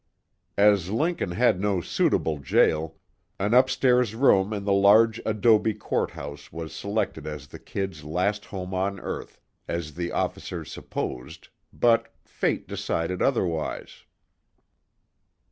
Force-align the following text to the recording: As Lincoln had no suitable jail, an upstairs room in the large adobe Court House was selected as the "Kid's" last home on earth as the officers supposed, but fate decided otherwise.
As 0.57 0.89
Lincoln 0.89 1.29
had 1.33 1.61
no 1.61 1.79
suitable 1.79 2.39
jail, 2.39 2.95
an 3.39 3.53
upstairs 3.53 4.15
room 4.15 4.51
in 4.51 4.63
the 4.63 4.73
large 4.73 5.21
adobe 5.27 5.75
Court 5.75 6.09
House 6.09 6.51
was 6.51 6.73
selected 6.73 7.27
as 7.27 7.45
the 7.49 7.59
"Kid's" 7.59 8.03
last 8.03 8.45
home 8.45 8.73
on 8.73 8.99
earth 8.99 9.39
as 9.67 9.93
the 9.93 10.11
officers 10.11 10.71
supposed, 10.71 11.49
but 11.71 12.07
fate 12.25 12.67
decided 12.67 13.21
otherwise. 13.21 14.05